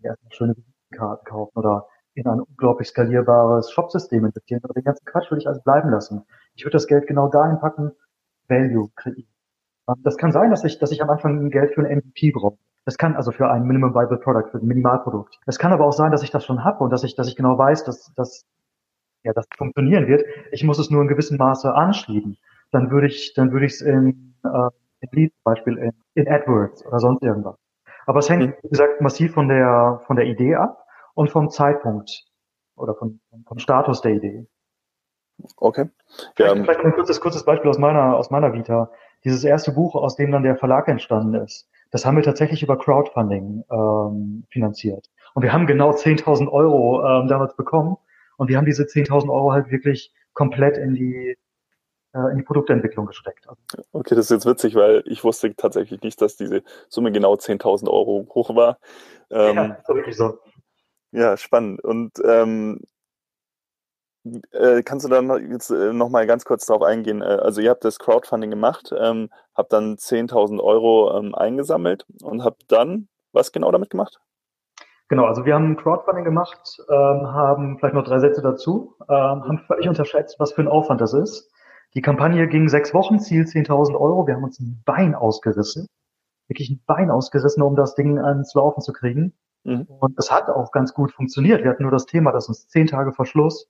[0.00, 0.54] ja, schöne
[0.92, 4.60] Karten kaufen oder in ein unglaublich skalierbares Shopsystem investieren.
[4.62, 6.24] Aber den ganzen Quatsch würde ich also bleiben lassen.
[6.54, 7.92] Ich würde das Geld genau dahin packen,
[8.48, 9.28] Value kreieren.
[10.02, 12.58] Das kann sein, dass ich, dass ich am Anfang Geld für ein MVP brauche.
[12.84, 15.38] Das kann also für ein Minimum Viable Product, für ein Minimalprodukt.
[15.46, 17.36] Es kann aber auch sein, dass ich das schon habe und dass ich, dass ich
[17.36, 18.46] genau weiß, dass, dass
[19.24, 20.24] ja, das funktionieren wird.
[20.52, 22.38] Ich muss es nur in gewissem Maße anschieben.
[22.70, 24.68] Dann würde ich, dann würde ich es in, äh,
[25.00, 27.56] in Lead, zum Beispiel in, in AdWords oder sonst irgendwas.
[28.06, 32.24] Aber es hängt, wie gesagt, massiv von der, von der Idee ab und vom Zeitpunkt
[32.76, 34.46] oder vom, vom Status der Idee.
[35.56, 35.88] Okay.
[36.34, 36.62] Vielleicht, ja.
[36.62, 38.90] vielleicht ein kurzes, kurzes Beispiel aus meiner, aus meiner Vita.
[39.24, 42.78] Dieses erste Buch, aus dem dann der Verlag entstanden ist, das haben wir tatsächlich über
[42.78, 45.10] Crowdfunding ähm, finanziert.
[45.34, 47.96] Und wir haben genau 10.000 Euro ähm, damals bekommen.
[48.36, 51.36] Und wir haben diese 10.000 Euro halt wirklich komplett in die
[52.16, 53.46] äh, in die Produktentwicklung gesteckt.
[53.92, 57.88] Okay, das ist jetzt witzig, weil ich wusste tatsächlich nicht, dass diese Summe genau 10.000
[57.88, 58.78] Euro hoch war.
[59.30, 60.38] Ähm, ja, wirklich so.
[61.12, 61.82] Ja, spannend.
[61.84, 62.80] Und ähm,
[64.52, 67.22] äh, kannst du dann jetzt äh, noch mal ganz kurz darauf eingehen?
[67.22, 72.44] Äh, also ihr habt das Crowdfunding gemacht, ähm, habt dann 10.000 Euro ähm, eingesammelt und
[72.44, 74.18] habt dann was genau damit gemacht?
[75.08, 79.58] Genau, also wir haben Crowdfunding gemacht, ähm, haben vielleicht noch drei Sätze dazu, ähm, haben
[79.66, 81.52] völlig unterschätzt, was für ein Aufwand das ist.
[81.94, 84.26] Die Kampagne ging sechs Wochen, Ziel 10.000 Euro.
[84.26, 85.86] Wir haben uns ein Bein ausgerissen,
[86.48, 89.32] wirklich ein Bein ausgerissen, um das Ding ans Laufen zu kriegen.
[89.62, 89.86] Mhm.
[89.86, 91.62] Und es hat auch ganz gut funktioniert.
[91.62, 93.68] Wir hatten nur das Thema, dass uns zehn Tage vor Schluss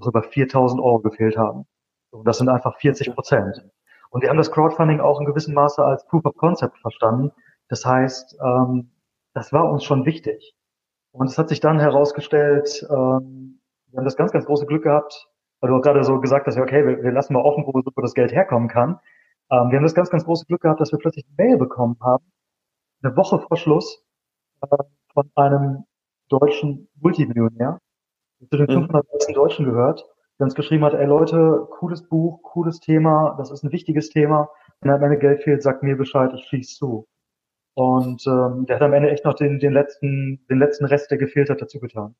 [0.00, 1.66] noch über 4.000 Euro gefehlt haben.
[2.10, 3.64] Und das sind einfach 40 Prozent.
[4.10, 7.30] Und wir haben das Crowdfunding auch in gewissem Maße als Proof of Concept verstanden.
[7.68, 8.90] Das heißt, ähm,
[9.34, 10.54] das war uns schon wichtig.
[11.12, 13.60] Und es hat sich dann herausgestellt, ähm,
[13.90, 15.28] wir haben das ganz, ganz große Glück gehabt,
[15.60, 18.00] weil du auch gerade so gesagt hast, okay, wir, wir lassen mal offen, wo, wo
[18.00, 19.00] das Geld herkommen kann.
[19.50, 21.96] Ähm, wir haben das ganz, ganz große Glück gehabt, dass wir plötzlich eine Mail bekommen
[22.00, 22.24] haben,
[23.02, 24.04] eine Woche vor Schluss,
[24.62, 24.76] äh,
[25.12, 25.84] von einem
[26.28, 27.80] deutschen Multimillionär,
[28.48, 29.08] zu den 500 mhm.
[29.12, 30.06] besten Deutschen gehört,
[30.38, 34.48] der uns geschrieben hat, ey Leute, cooles Buch, cooles Thema, das ist ein wichtiges Thema.
[34.80, 37.06] Wenn am Ende Geld fehlt, sagt mir Bescheid, ich schieß zu.
[37.74, 41.18] Und ähm, der hat am Ende echt noch den, den, letzten, den letzten Rest, der
[41.18, 42.14] gefehlt hat, dazu getan.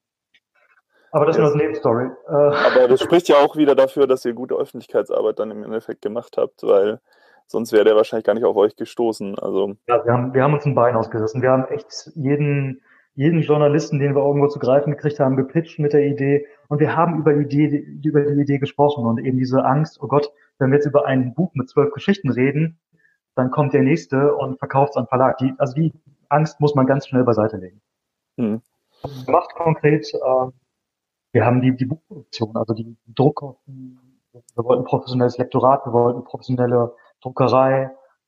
[1.12, 2.06] Aber das ist nur eine Nebenstory.
[2.28, 6.02] Äh, Aber das spricht ja auch wieder dafür, dass ihr gute Öffentlichkeitsarbeit dann im Endeffekt
[6.02, 7.00] gemacht habt, weil
[7.46, 9.38] sonst wäre der wahrscheinlich gar nicht auf euch gestoßen.
[9.38, 11.42] Also ja, wir haben, wir haben uns ein Bein ausgerissen.
[11.42, 12.80] Wir haben echt jeden,
[13.20, 16.46] jeden Journalisten, den wir irgendwo zu greifen gekriegt haben, gepitcht mit der Idee.
[16.68, 20.06] Und wir haben über die Idee, über die Idee gesprochen und eben diese Angst, oh
[20.06, 22.80] Gott, wenn wir jetzt über ein Buch mit zwölf Geschichten reden,
[23.34, 25.36] dann kommt der nächste und verkauft es an Verlag.
[25.36, 25.92] Die, also die
[26.30, 27.82] Angst muss man ganz schnell beiseite legen.
[28.38, 28.62] Hm.
[29.26, 30.50] Macht konkret, äh,
[31.32, 34.00] wir haben die, die Buchproduktion, also die Druckkosten.
[34.32, 37.82] Wir wollten professionelles Lektorat, wir wollten professionelle Druckerei,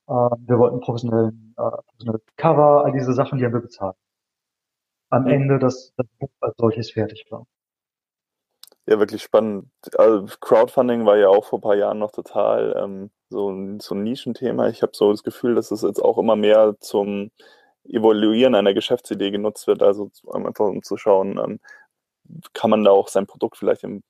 [0.07, 3.97] äh, wir wollten professionellen, äh, professionelle Cover, all diese Sachen, die haben wir bezahlt.
[5.13, 7.47] Am Ende das, das Buch als solches fertig war.
[8.87, 9.69] Ja, wirklich spannend.
[9.97, 13.95] Also Crowdfunding war ja auch vor ein paar Jahren noch total ähm, so, ein, so
[13.95, 14.69] ein Nischenthema.
[14.69, 17.31] Ich habe so das Gefühl, dass es jetzt auch immer mehr zum
[17.85, 21.61] Evaluieren einer Geschäftsidee genutzt wird, also einfach um zu schauen, ähm,
[22.55, 24.03] kann man da auch sein Produkt vielleicht im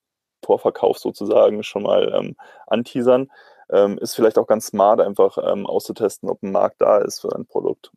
[0.44, 2.36] Vorverkauf sozusagen schon mal ähm,
[2.68, 3.30] anteasern.
[3.70, 7.34] ähm, ist vielleicht auch ganz smart, einfach ähm, auszutesten, ob ein Markt da ist für
[7.34, 7.90] ein Produkt.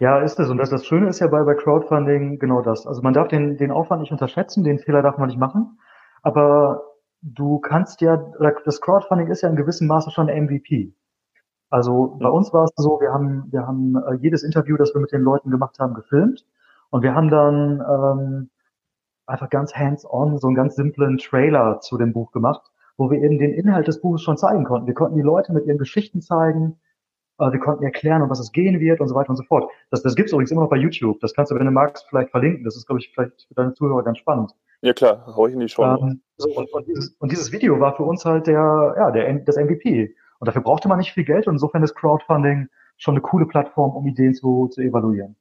[0.00, 0.48] Ja, ist es.
[0.48, 2.86] Und das, das Schöne ist ja bei, bei Crowdfunding genau das.
[2.86, 5.78] Also man darf den, den Aufwand nicht unterschätzen, den Fehler darf man nicht machen.
[6.22, 6.82] Aber
[7.20, 8.16] du kannst ja,
[8.64, 10.94] das Crowdfunding ist ja in gewissem Maße schon MVP.
[11.68, 15.02] Also bei uns war es so, wir haben, wir haben äh, jedes Interview, das wir
[15.02, 16.46] mit den Leuten gemacht haben, gefilmt.
[16.88, 18.50] Und wir haben dann ähm,
[19.26, 22.62] einfach ganz hands-on so einen ganz simplen Trailer zu dem Buch gemacht,
[22.96, 24.86] wo wir eben den Inhalt des Buches schon zeigen konnten.
[24.86, 26.80] Wir konnten die Leute mit ihren Geschichten zeigen,
[27.40, 29.70] wir konnten erklären, um was es gehen wird und so weiter und so fort.
[29.90, 31.18] Das, das gibt es übrigens immer noch bei YouTube.
[31.20, 32.64] Das kannst du, wenn du magst, vielleicht verlinken.
[32.64, 34.52] Das ist, glaube ich, vielleicht für deine Zuhörer ganz spannend.
[34.82, 35.82] Ja klar, hau ich in die Show.
[35.82, 39.32] Ähm, so, und, und, dieses, und dieses Video war für uns halt der, ja, der,
[39.40, 40.14] das MVP.
[40.38, 41.46] Und dafür brauchte man nicht viel Geld.
[41.46, 45.36] Und insofern ist Crowdfunding schon eine coole Plattform, um Ideen zu, zu evaluieren.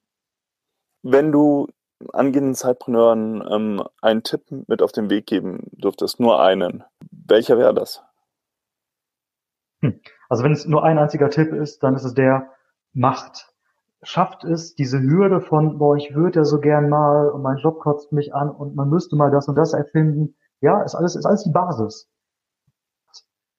[1.04, 1.68] Wenn du
[2.14, 7.74] angehenden Zeitpreneuren ähm, einen Tipp mit auf den Weg geben dürftest, nur einen, welcher wäre
[7.74, 8.04] das?
[9.82, 10.00] Hm.
[10.30, 12.50] Also wenn es nur ein einziger Tipp ist, dann ist es der,
[12.94, 13.54] macht.
[14.04, 17.80] Schafft es, diese Hürde von, boah, ich würde ja so gern mal und mein Job
[17.80, 20.36] kotzt mich an und man müsste mal das und das erfinden.
[20.62, 22.10] Ja, ist alles, ist alles die Basis.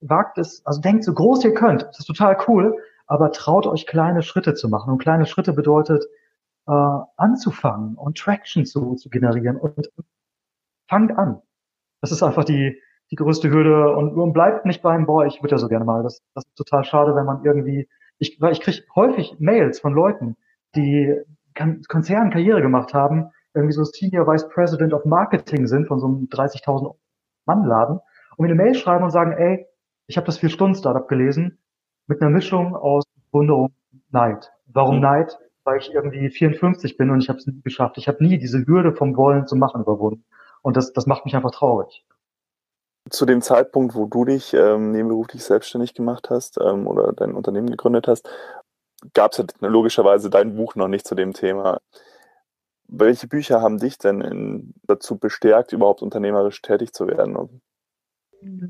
[0.00, 1.83] Wagt es, also denkt so groß ihr könnt.
[1.83, 4.92] Das ist total cool, aber traut euch kleine Schritte zu machen.
[4.92, 6.04] Und kleine Schritte bedeutet,
[6.66, 9.90] äh, anzufangen und Traction zu, zu generieren und
[10.88, 11.42] fangt an.
[12.00, 12.80] Das ist einfach die,
[13.11, 16.03] die größte Hürde und, und bleibt nicht beim, boah, ich würde ja so gerne mal.
[16.03, 19.92] Das, das ist total schade, wenn man irgendwie, ich, weil ich kriege häufig Mails von
[19.92, 20.37] Leuten,
[20.77, 21.16] die
[21.88, 26.29] Konzernen Karriere gemacht haben, irgendwie so Senior Vice President of Marketing sind von so einem
[26.31, 26.94] 30.000
[27.46, 27.99] Mann Laden
[28.37, 29.66] und mir eine Mail schreiben und sagen, ey,
[30.07, 31.59] ich habe das vier Stunden Startup gelesen
[32.07, 34.53] mit einer Mischung aus Bewunderung und Neid.
[34.66, 35.03] Warum mhm.
[35.03, 35.38] Neid?
[35.64, 37.99] Weil ich irgendwie 54 bin und ich habe es nie geschafft.
[37.99, 40.25] Ich habe nie diese Hürde vom Wollen zu machen überwunden.
[40.62, 42.05] Und das, das macht mich einfach traurig
[43.11, 47.70] zu dem Zeitpunkt, wo du dich ähm, nebenberuflich selbstständig gemacht hast ähm, oder dein Unternehmen
[47.70, 48.29] gegründet hast,
[49.14, 51.81] gab es ja logischerweise dein Buch noch nicht zu dem Thema.
[52.88, 57.61] Welche Bücher haben dich denn in, dazu bestärkt, überhaupt unternehmerisch tätig zu werden?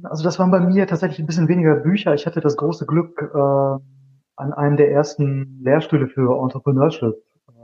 [0.04, 2.14] Also das waren bei mir tatsächlich ein bisschen weniger Bücher.
[2.14, 7.14] Ich hatte das große Glück, äh, an einem der ersten Lehrstühle für Entrepreneurship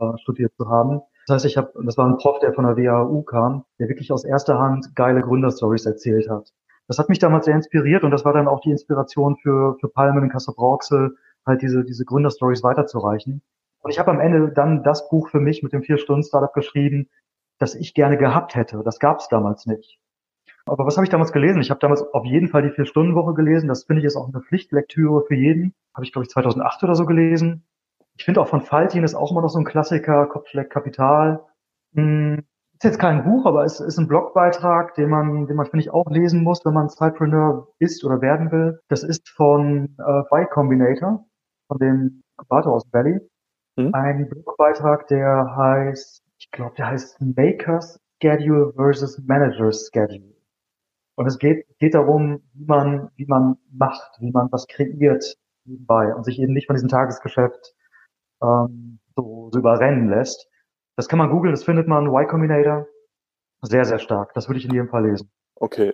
[0.01, 1.01] äh, studiert zu haben.
[1.27, 4.13] Das heißt, ich habe, das war ein Prof, der von der WHU kam, der wirklich
[4.13, 6.53] aus erster Hand geile Gründerstories erzählt hat.
[6.89, 9.89] Das hat mich damals sehr inspiriert und das war dann auch die Inspiration für, für
[9.89, 13.43] Palmen in Kassel-Brauxel, halt diese, diese Gründerstories weiterzureichen.
[13.81, 17.09] Und ich habe am Ende dann das Buch für mich mit dem Vier-Stunden-Startup geschrieben,
[17.59, 18.83] das ich gerne gehabt hätte.
[18.85, 19.99] Das gab es damals nicht.
[20.67, 21.61] Aber was habe ich damals gelesen?
[21.61, 23.69] Ich habe damals auf jeden Fall die Vier-Stunden-Woche gelesen.
[23.69, 25.75] Das finde ich ist auch eine Pflichtlektüre für jeden.
[25.95, 27.65] Habe ich, glaube ich, 2008 oder so gelesen.
[28.17, 31.45] Ich finde auch von Faltin ist auch immer noch so ein Klassiker, Kopfschläg Kapital.
[31.95, 32.45] Hm,
[32.77, 35.91] ist jetzt kein Buch, aber es ist ein Blogbeitrag, den man, den man finde ich
[35.91, 38.81] auch lesen muss, wenn man Zeitpreneur ist oder werden will.
[38.89, 41.25] Das ist von äh, Y Combinator,
[41.69, 43.19] von dem Inkubator aus Valley.
[43.77, 43.95] Mhm.
[43.95, 50.35] Ein Blogbeitrag, der heißt, ich glaube, der heißt Makers Schedule versus Managers Schedule.
[51.17, 56.15] Und es geht, geht darum, wie man, wie man macht, wie man was kreiert nebenbei
[56.15, 57.75] und sich eben nicht von diesem Tagesgeschäft
[58.43, 60.47] ähm, so, so überrennen lässt.
[60.97, 62.87] Das kann man googeln, das findet man, Y Combinator.
[63.63, 64.33] Sehr, sehr stark.
[64.35, 65.31] Das würde ich in jedem Fall lesen.
[65.59, 65.93] Okay,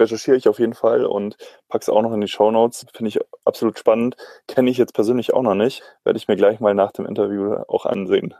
[0.00, 1.36] recherchiere ich auf jeden Fall und
[1.68, 2.86] packe es auch noch in die Show Notes.
[2.92, 4.16] Finde ich absolut spannend.
[4.48, 5.82] Kenne ich jetzt persönlich auch noch nicht.
[6.02, 8.34] Werde ich mir gleich mal nach dem Interview auch ansehen.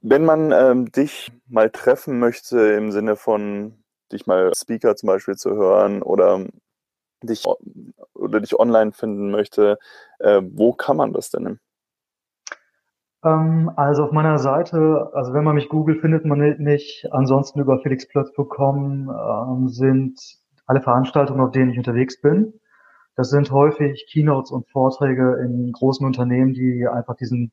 [0.00, 5.36] Wenn man ähm, dich mal treffen möchte im Sinne von dich mal Speaker zum Beispiel
[5.36, 6.46] zu hören oder
[7.22, 7.44] dich
[8.14, 9.78] oder dich online finden möchte,
[10.18, 11.60] äh, wo kann man das denn?
[13.24, 17.06] Ähm, also auf meiner Seite, also wenn man mich googelt, findet man mich.
[17.10, 20.20] Ansonsten über felixplötz.com ähm, sind
[20.66, 22.54] alle Veranstaltungen, auf denen ich unterwegs bin.
[23.16, 27.52] Das sind häufig Keynotes und Vorträge in großen Unternehmen, die einfach diesen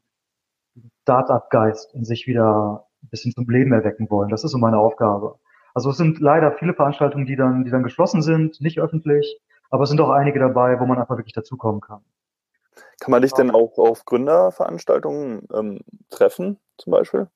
[1.03, 4.29] Start-up-Geist in sich wieder ein bisschen zum Leben erwecken wollen.
[4.29, 5.36] Das ist so meine Aufgabe.
[5.73, 9.84] Also es sind leider viele Veranstaltungen, die dann, die dann geschlossen sind, nicht öffentlich, aber
[9.84, 12.01] es sind auch einige dabei, wo man einfach wirklich dazukommen kann.
[13.00, 17.28] Kann man dich denn auch auf Gründerveranstaltungen ähm, treffen, zum Beispiel?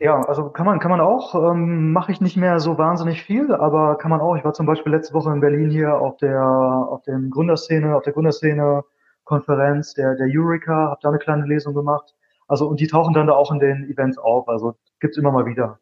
[0.00, 1.34] Ja, also kann man, kann man auch.
[1.34, 4.36] Ähm, Mache ich nicht mehr so wahnsinnig viel, aber kann man auch.
[4.36, 8.02] Ich war zum Beispiel letzte Woche in Berlin hier auf der auf dem Gründerszene, auf
[8.02, 12.14] der Gründerszene-Konferenz der, der Eureka, habe da eine kleine Lesung gemacht.
[12.48, 14.48] Also und die tauchen dann da auch in den Events auf.
[14.48, 15.78] Also gibt's immer mal wieder.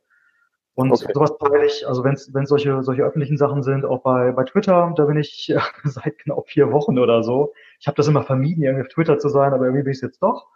[0.75, 1.13] Und okay.
[1.13, 4.93] sowas teile ich, also wenn es solche, solche öffentlichen Sachen sind, auch bei, bei Twitter,
[4.97, 5.55] da bin ich
[5.85, 7.53] seit genau vier Wochen oder so.
[7.79, 10.23] Ich habe das immer vermieden, irgendwie auf Twitter zu sein, aber irgendwie bin ich jetzt
[10.23, 10.49] doch.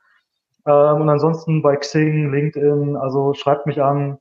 [0.67, 4.19] Ähm, und ansonsten bei Xing, LinkedIn, also schreibt mich an,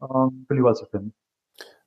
[0.00, 1.12] ähm, bin überall zu finden.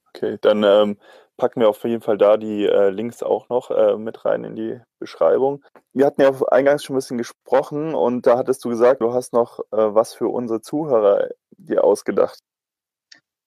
[0.09, 0.97] Okay, dann ähm,
[1.37, 4.55] packen wir auf jeden Fall da die äh, Links auch noch äh, mit rein in
[4.55, 5.63] die Beschreibung.
[5.93, 9.33] Wir hatten ja eingangs schon ein bisschen gesprochen und da hattest du gesagt, du hast
[9.33, 12.39] noch äh, was für unsere Zuhörer dir ausgedacht.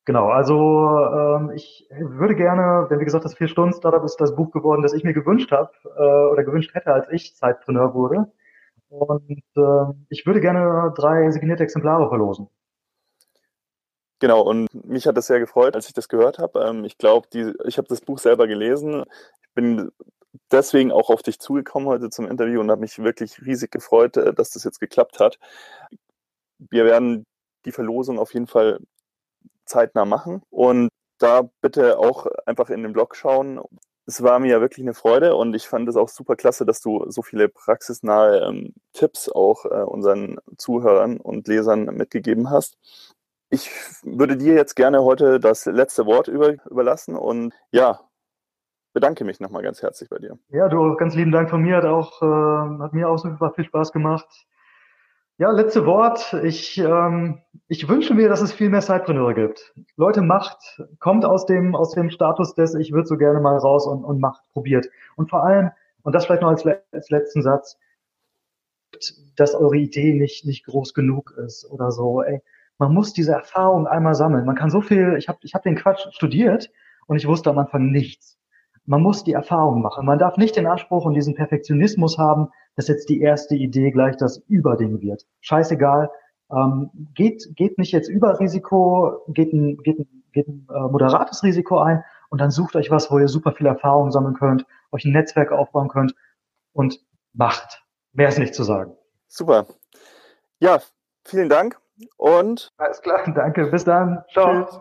[0.06, 4.82] Genau, also ähm, ich würde gerne, wenn wie gesagt das Vier-Stunden-Startup ist das Buch geworden,
[4.82, 8.30] das ich mir gewünscht habe äh, oder gewünscht hätte, als ich Zeitpreneur wurde.
[8.90, 12.48] Und äh, ich würde gerne drei signierte Exemplare verlosen.
[14.20, 16.60] Genau, und mich hat das sehr gefreut, als ich das gehört habe.
[16.60, 17.28] Ähm, ich glaube,
[17.64, 19.04] ich habe das Buch selber gelesen.
[19.42, 19.90] Ich bin
[20.50, 24.34] deswegen auch auf dich zugekommen heute zum Interview und habe mich wirklich riesig gefreut, äh,
[24.34, 25.38] dass das jetzt geklappt hat.
[26.58, 27.24] Wir werden
[27.64, 28.80] die Verlosung auf jeden Fall
[29.66, 33.60] zeitnah machen und da bitte auch einfach in den Blog schauen.
[34.06, 36.80] Es war mir ja wirklich eine Freude und ich fand es auch super klasse, dass
[36.80, 42.76] du so viele praxisnahe ähm, Tipps auch äh, unseren Zuhörern und Lesern mitgegeben hast.
[43.50, 43.70] Ich
[44.02, 48.00] würde dir jetzt gerne heute das letzte Wort über, überlassen und ja,
[48.92, 50.38] bedanke mich nochmal ganz herzlich bei dir.
[50.48, 53.64] Ja, du, ganz lieben Dank von mir, hat auch, äh, hat mir auch super viel
[53.64, 54.46] Spaß gemacht.
[55.36, 56.32] Ja, letzte Wort.
[56.44, 59.74] Ich, ähm, ich wünsche mir, dass es viel mehr Zeitpreneure gibt.
[59.96, 63.86] Leute, macht, kommt aus dem, aus dem Status des, ich würde so gerne mal raus
[63.88, 64.86] und, und macht, probiert.
[65.16, 65.70] Und vor allem,
[66.02, 67.78] und das vielleicht noch als, als letzten Satz,
[69.34, 72.22] dass eure Idee nicht, nicht groß genug ist oder so.
[72.22, 72.40] Ey,
[72.78, 74.44] man muss diese Erfahrung einmal sammeln.
[74.44, 76.70] Man kann so viel, ich habe ich hab den Quatsch studiert
[77.08, 78.38] und ich wusste am Anfang nichts.
[78.86, 80.04] Man muss die Erfahrung machen.
[80.06, 84.16] Man darf nicht den Anspruch und diesen Perfektionismus haben, dass jetzt die erste Idee gleich
[84.16, 85.26] das Überding wird.
[85.40, 86.10] Scheißegal.
[86.50, 91.42] Ähm, geht, geht nicht jetzt über Risiko, geht ein, geht ein, geht ein äh, moderates
[91.42, 95.04] Risiko ein und dann sucht euch was, wo ihr super viel Erfahrung sammeln könnt, euch
[95.04, 96.14] ein Netzwerk aufbauen könnt
[96.72, 97.00] und
[97.32, 97.82] macht.
[98.12, 98.94] Mehr ist nicht zu sagen.
[99.28, 99.66] Super.
[100.58, 100.80] Ja,
[101.24, 101.80] vielen Dank
[102.16, 102.72] und.
[102.76, 103.66] Alles klar, danke.
[103.66, 104.22] Bis dann.
[104.32, 104.64] Ciao.
[104.64, 104.80] Tschüss.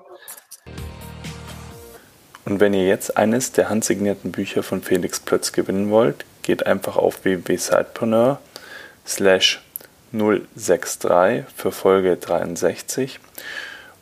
[2.46, 6.98] Und wenn ihr jetzt eines der handsignierten Bücher von Felix Plötz gewinnen wollt, geht einfach
[6.98, 8.40] auf www.sidepreneur
[9.08, 9.62] slash
[10.12, 13.20] 063 für Folge 63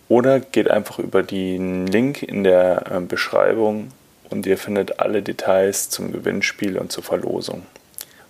[0.09, 3.91] oder geht einfach über den Link in der äh, Beschreibung
[4.29, 7.65] und ihr findet alle Details zum Gewinnspiel und zur Verlosung.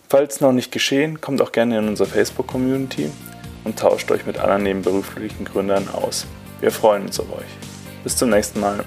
[0.09, 3.09] Falls noch nicht geschehen, kommt auch gerne in unsere Facebook-Community
[3.63, 6.27] und tauscht euch mit anderen nebenberuflichen Gründern aus.
[6.59, 8.03] Wir freuen uns auf euch.
[8.03, 8.83] Bis zum nächsten Mal.